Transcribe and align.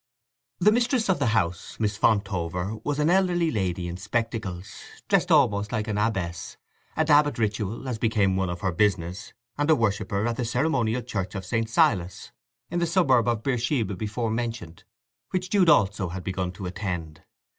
The 0.57 0.71
mistress 0.71 1.09
of 1.09 1.19
the 1.19 1.27
house, 1.27 1.79
Miss 1.79 1.95
Fontover, 1.95 2.83
was 2.83 2.97
an 2.97 3.11
elderly 3.11 3.51
lady 3.51 3.87
in 3.87 3.97
spectacles, 3.97 4.73
dressed 5.07 5.31
almost 5.31 5.71
like 5.71 5.87
an 5.87 5.99
abbess; 5.99 6.57
a 6.97 7.05
dab 7.05 7.27
at 7.27 7.37
Ritual, 7.37 7.87
as 7.87 7.99
become 7.99 8.35
one 8.35 8.49
of 8.49 8.61
her 8.61 8.71
business, 8.71 9.31
and 9.59 9.69
a 9.69 9.75
worshipper 9.75 10.25
at 10.27 10.37
the 10.37 10.43
ceremonial 10.43 11.03
church 11.03 11.35
of 11.35 11.45
St. 11.45 11.69
Silas, 11.69 12.31
in 12.71 12.79
the 12.79 12.87
suburb 12.87 13.27
of 13.27 13.43
Beersheba 13.43 13.95
before 13.95 14.31
mentioned, 14.31 14.85
which 15.29 15.51
Jude 15.51 15.69
also 15.69 16.09
had 16.09 16.23
begun 16.23 16.51
to 16.53 16.65
attend. 16.65 17.21